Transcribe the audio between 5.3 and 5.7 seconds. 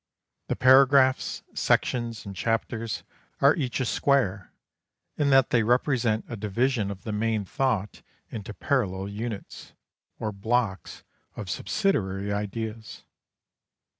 they